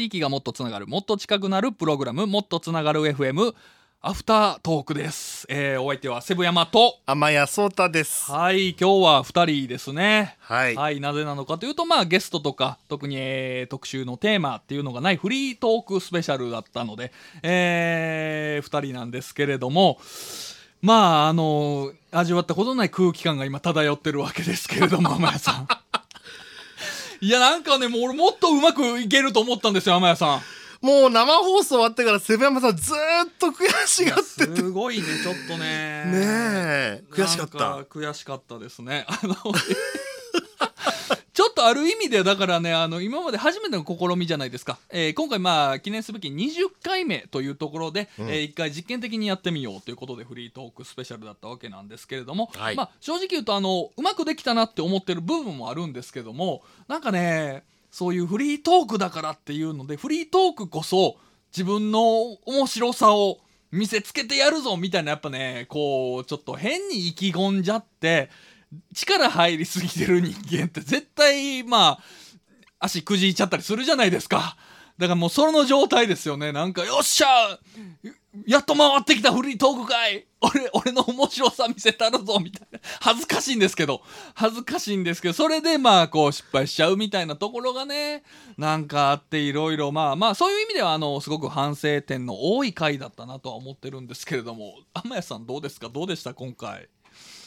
[0.00, 3.54] 地域がもっとつながるもっと近くなるプログラムもっとつながる FM
[4.00, 8.32] アフタートークです、えーお相手はセブ山と甘谷聡太です。
[8.32, 10.74] はい今日は2人ですねはい。
[10.74, 17.12] はい、なぜなのかというと、まあ、ゲストとか特に、えー特集のテーマっていうのがないフリートークスペシャルだったので、
[17.42, 19.98] え2人なんですけれども
[20.80, 25.89] まああの味わったことのない空気感が今漂ってるわけですけれども天谷さん。
[27.20, 30.40] いやなんかねもう俺もっとうまくいけると思ったんですよ天谷さん。
[30.80, 32.98] もう生放送終わってからセブ山さんずーっ
[33.38, 34.56] と悔しがってて。
[34.56, 36.04] すごいねちょっとね。
[36.06, 37.02] ねえ。
[37.10, 37.82] 悔しかった。
[37.82, 39.04] 悔しかったですね。
[39.06, 39.34] あの
[41.60, 48.28] とある意味でだからねあの今まで初めての試みじゃないですか、えー今回まあ記念すべき20回目というところで、うん。
[48.28, 52.76] えー一回実験的にやってみようということでフリートークスペシャルだったわけなんですけれども、はい。
[52.76, 61.16] まあ、正直言うとあのうまくできたなって思ってる部分もあるんですけどもなんかねそういうフリートークだからっていうのでフリートークこそ
[61.52, 62.00] 自分の
[62.46, 63.38] 面白さを
[63.72, 68.30] 見せつけてやるぞみたいなやっぱねこうちょっと変に意気込んじゃって
[68.94, 71.98] 力入りすぎてる人間って絶対まあ
[72.78, 74.56] 足くじいちゃったりするじゃないですか。
[74.98, 76.52] だからもうその状態ですよね。
[76.52, 77.58] なんかよっしゃ
[78.46, 80.26] やっと回ってきたフリートーク会。
[80.42, 82.78] 俺俺の面白さ見せたるぞみたいな。
[83.00, 84.02] 恥ずかしいんですけど。
[84.34, 85.34] 恥ずかしいんですけど。
[85.34, 88.22] それでまあこう失敗しちゃうみたいなところがね
[88.58, 89.90] なんかあっていろいろ。
[89.90, 94.74] まあまあそういう意味ではあのすごく反省点の多い回だったなとは思ってるんですけれども。
[94.92, 95.88] 天谷さんどうですか？
[95.88, 96.34] どうでした？
[96.34, 96.88] 今回。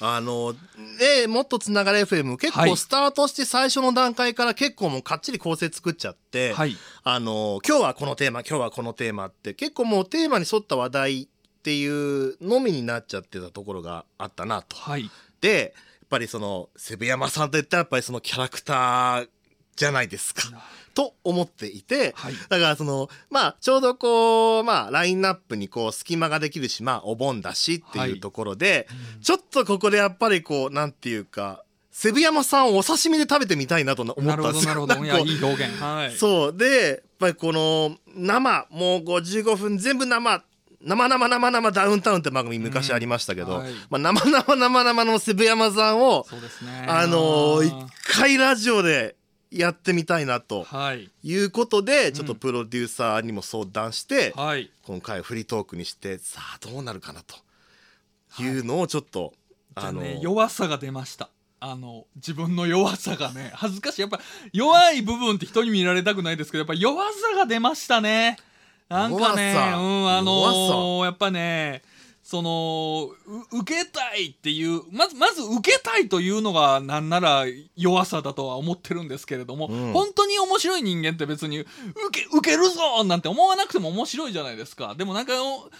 [0.00, 0.54] あの、
[0.98, 2.70] ねもっとつながる FM 結はい。
[2.70, 6.76] 構スタートして最初の段階から結構もうかっちり構成作っちゃって、はい。
[7.02, 11.26] あの、今日はこのテーマ、今日はこのテーマって結構もうテーマに沿った話題っ
[11.62, 14.76] ていうのみになっちゃってたところがあったなと。
[14.76, 15.10] はい。
[15.40, 19.28] でやっぱりそのセブ山さんといったらやっぱりそのキャラクター
[19.76, 20.42] じゃないですか。
[20.94, 22.34] と思っていてはい。
[22.48, 28.12] だからそのまあちょうどこうまあラインナップにこう隙間ができるしまあお盆だしってはい。
[28.12, 28.88] いうところで、
[29.22, 34.68] ちょっとここでやっぱりこうなんていうかセブ山さんをお刺身で食べてみたいなと思ったなんるほどですよ。
[34.68, 35.80] なるほどなんかこういい表現。
[35.80, 36.12] はい。
[36.12, 36.56] そう。
[36.56, 40.42] でやっぱりこの生もう55分全部生
[40.82, 43.72] 生生生生ダウンタウンって番組昔ありましたけど、うんはい。
[43.90, 46.26] まあ、生生生生のセブ山さんを
[46.62, 46.86] ね。
[46.86, 47.66] あのー。
[47.66, 47.74] 一
[48.18, 49.15] 回ラジオで
[49.50, 51.10] やってみたいなとはい。
[51.22, 54.70] いうことでちょっとプロデューサーにも相談して、はい。
[54.84, 57.36] 今回フリートークにしてさあどうなるかなと
[58.42, 58.46] い。
[58.58, 59.32] うのをちょっと、
[59.78, 61.30] じゃあのー弱さが出ました。
[61.58, 63.50] あの自分の弱さがね。
[63.54, 64.02] 恥ずかしい。
[64.02, 64.20] やっぱ
[64.52, 68.36] 弱い部分って人に見られたくないですけどやっぱ弱さが出ましたね。
[68.88, 71.82] なんかねうんあの弱ーやっぱね
[72.26, 73.10] その
[73.52, 77.44] う受けたいっていうまずまず受けたいというのがなんなら
[77.76, 79.92] 弱さだとは思ってるんですけれども、うん。
[79.92, 81.68] 本当に面白い人間って別に受
[82.10, 84.96] け受けるぞなんて思わなくても面白いじゃないですか。
[84.96, 85.70] でもなんかお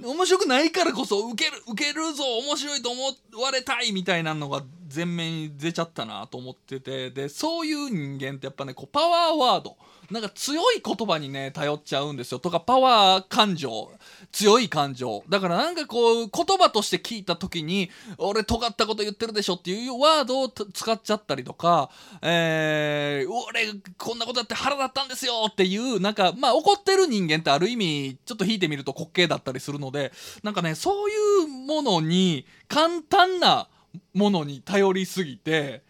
[0.00, 3.02] 面白くないからこそ受ける受けるぞ面白いと思
[3.42, 4.62] われたいみたいなのが
[4.94, 9.76] 前面に出ちゃったなと思っててでそういう人間ってやっぱねこうパワーワード
[10.10, 12.38] なんか強い言葉にね頼っちゃうんですよ。
[12.38, 13.90] とかパワー感情
[14.30, 15.24] 強い感情。
[15.28, 21.90] だからなんかこう言葉として聞いた時に俺尖ったこと言ってるでしょっていうワードを使っちゃったりとか、
[22.22, 31.14] えー俺こんなことやって腹立ったんですよっていうなんかまあ怒ってる人間ってある意味ちょっと引いてみると滑稽だったりするのでなんかねそうい
[31.44, 33.68] うものに簡単な
[34.14, 35.82] ものに頼りすぎて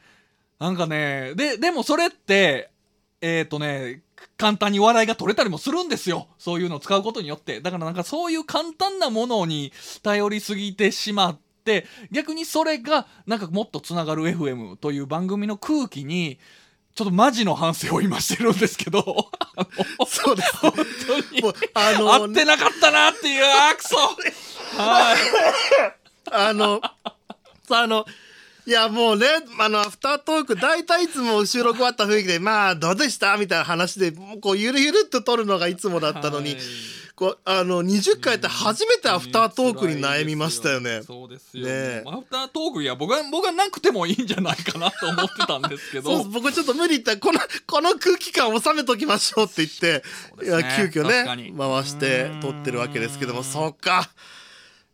[0.59, 2.71] なんかねででもそれって
[3.21, 4.03] えっ、とね
[4.37, 6.28] 簡単に笑いが取れたりもするんですよ。
[6.39, 7.61] そういうのを使うことによって。
[7.61, 9.72] だからなんかそういう簡単なものに
[10.03, 16.39] 頼りすぎてしまって逆にそれがなんかもっとつながる FM という番組の空気に
[16.95, 19.31] ちょっとマジの反省を今してるんですけど。
[19.56, 19.66] あ
[20.00, 20.78] のそうです本当
[21.34, 21.55] に。
[21.75, 23.97] あの合ってなかったなっていうあーくそ
[24.77, 25.16] はい。
[26.30, 27.16] あの、さ
[27.74, 28.04] あの、
[28.66, 29.27] いやもうね、
[29.60, 36.60] あの、アフタートーク、大体いつも収録終わった雰囲気で、まあ、どうでしたみたいな話で、こう、ゆるゆるっと撮るのがいつもだったのに、はい
[37.16, 41.01] こう、あの、20回やって初めてアフタートークに悩みましたよね。
[41.03, 41.65] そうですよ。
[41.65, 46.24] ねえアフタートークいや僕は僕はなくてもいいんじゃないかなと思ってたんですけど。
[46.24, 50.04] 僕ちょっと無理言ったらこのこの空気感収めときましょうって言って、
[50.45, 54.10] いや急遽ね回して撮ってるわけですけどもうんそうか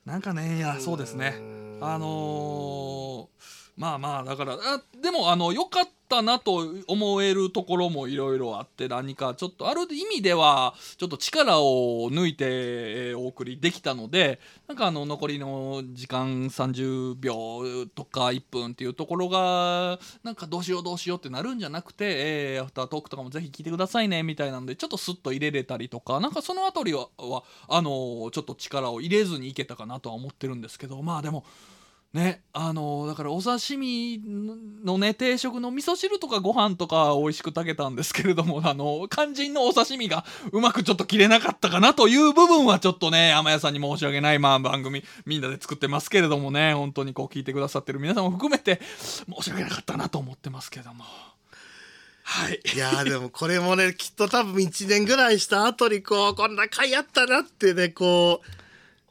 [0.07, 1.62] なんかねいやそうですね。
[1.85, 3.43] あのー
[3.75, 14.39] まあまあだからあでもあの良かったったなと思えるところもいろいろあって何かちょっとある意味ではちょっと力を抜いてお送りできたので
[14.69, 31.45] なんかあの残りの時間30秒とか1分っていうところがなんかどうしようどうしようってなるんじゃなくて、えアフタートークとかもぜひ聞いてくださいねみたいなんでちょっとスッと入れれたりとかなんかそのあたりははあのちょっと力を入れずにいけたかなとは思ってるんですけどまあでも
[32.13, 34.21] ねあのだからお刺身
[34.85, 48.81] のね定食の味噌汁とかご飯とか美味しく炊けたんですけれどもあの肝心のお刺身がうまくちょっと切れなかったかなという部分はちょっとね甘屋さんに申し訳ないまあ番組みんなで作ってますけれどもね本当にこう聞いてくださってる皆さんも含めて
[49.35, 51.05] 申し訳なかったなと思ってますけども。
[52.25, 52.61] はい。
[52.75, 58.62] いやでもこれもねきっと多分1年ぐらいした後にこうこんな回あったなってねこう、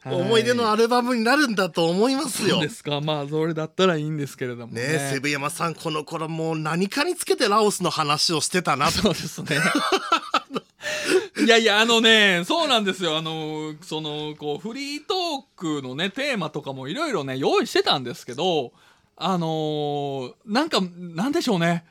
[0.04, 2.62] 思い出のアルバムになるんだと思いますよそう。
[2.62, 9.58] ですかまあそれだったらいいんですけれどもねねセブ山さんこの頃もう何かにつけてラオスの話をしてたなとそうですね。
[11.44, 13.16] いやいや、あのね、そうなんですよ。
[13.16, 18.72] あの、その、こう、フリートークのね、テーマとかもいろいろね、用意してたんですけど、
[19.16, 21.84] あのーなんか、なんでしょうね。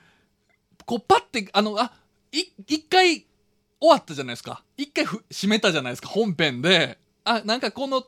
[0.86, 1.92] こう、パッて、あの、あ、
[2.32, 3.26] い、一回
[3.80, 4.64] 終わったじゃないですか。
[4.78, 6.98] 一回ふ締めたじゃないですか、本編で。
[7.38, 8.04] あ、なんかこの、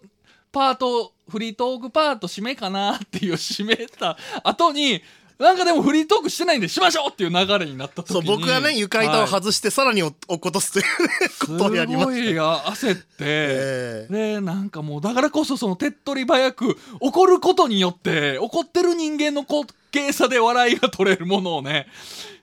[0.52, 5.02] パート、フリートークパート締めかなっていう締めた後に、
[5.40, 8.28] なんかでもフリートークしてないんでしましょうっていう流れになった時に。
[8.28, 9.28] そう僕がね床板をはい。
[9.28, 12.42] 外してさらに落っことすというねことをやりますした。
[12.42, 14.14] ごい焦って、ええ。
[14.36, 21.88] でなんかもうだからこそその手っ取り早く怒ることによって怒ってる人間の滑稽さで笑いが取れるものをね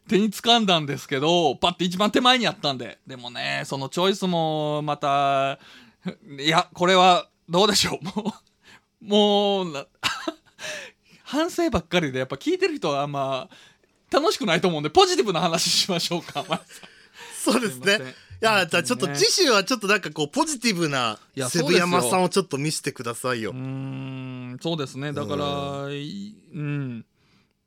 [0.08, 2.98] 手に掴んだんですけどパッて一番手前にあったんで。
[3.06, 5.60] でもねそのチョイスもまた
[6.38, 8.04] いやこれはどうでしょう。
[8.20, 8.34] も
[9.02, 9.86] うもうな
[11.24, 13.48] 反省ばっかりでやっぱ聞いてる人はあんま
[14.10, 16.44] 楽しくないと思うんでポジティブな話しましょうか。
[17.42, 17.96] そうですね。
[17.96, 18.04] すい
[18.40, 19.14] やじゃあちょっとね。
[19.16, 21.18] 次週はちょっとなんかこうポジティブな
[21.48, 23.50] セブ山さんをちょっと見せてくださいよ。
[23.50, 25.12] うーんそうですね。
[25.12, 27.06] だからいうん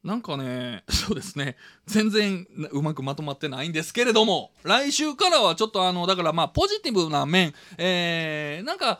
[0.04, 1.56] なんかね そうですね。
[1.86, 9.00] 全然うまくまとまってないんですけれども来週からはちょっとあのだからまあポジティブな面えー、なんか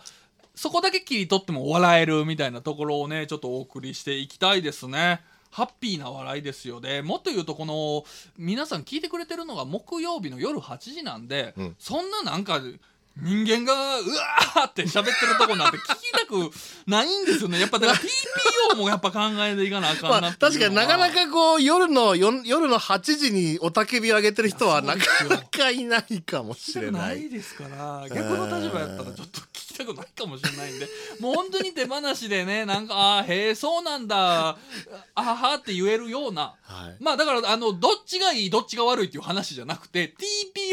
[0.56, 5.22] そこだけ切り取っても笑えるみたいなところをねちょっとお送りしていきたいですね。
[5.54, 7.04] ハッピーな笑いですよね。
[7.04, 8.06] もっと言うとこの
[8.38, 11.76] 皆さん聞いてくれてるのが木曜日の夜8時なんで、うん。
[11.78, 12.60] そんななんか
[13.22, 16.50] 人間がうわーって喋ってるとこなんて聞きたく
[16.88, 17.60] ないんですよね。
[17.60, 18.00] やっぱだから
[18.74, 20.52] TPO もやっぱ考えていかなあかんまあなっていうのは。
[20.52, 25.00] 確かになかなかこう夜のよ夜の8時におたけびを上げてる人はなか
[25.30, 27.28] なかいないかもしれなない。
[27.28, 30.88] いですから逆の立場やったらちょっと聞きたくないかもしれないんで。
[31.20, 34.50] もう本当に手放しでねなんかああへえそうなんだ。
[34.50, 36.56] あははって言えるような。
[36.64, 36.98] はい。
[37.00, 40.14] まあだからあのどっちがいいどっちが悪いっていう話じゃなくて TPO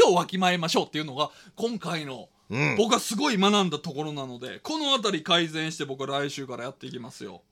[0.02, 2.76] をわきまえましょうっていうのが今回のうん。
[2.76, 7.42] 僕はすごい学んだところなのでこの辺り改善して僕は来週からやっていきますよ。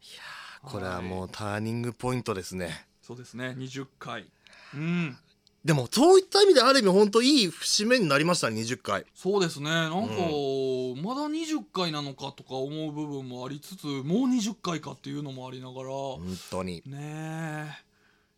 [0.62, 2.86] これはもうターニングポイントですね。
[3.00, 3.54] そうですね。
[3.56, 4.26] 20回。
[4.74, 5.16] うん。
[5.64, 9.04] でもそういった意味である意味本当いい節目になりました20回。
[9.14, 9.70] そうですね。
[9.70, 16.20] なんか、まだ20回なのかとか思う部分もありつつもう20回かっていうのもありながら、本
[16.50, 16.82] 当に。
[16.86, 17.82] ね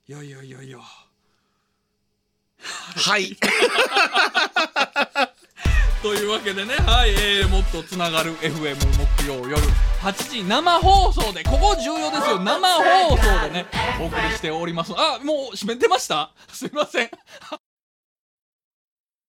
[0.08, 0.12] え。
[0.12, 0.78] いやいやいやいや
[2.96, 3.36] はい。
[6.02, 8.74] というわけでねはい、えーもっとつながる FM
[9.20, 9.56] 木曜夜
[10.02, 12.38] 8時生放送でここ重要ですよ。
[12.40, 13.66] 生放送でね
[14.00, 14.94] お送りしております。
[14.96, 16.30] あもう閉めてました？
[16.50, 17.10] すいません。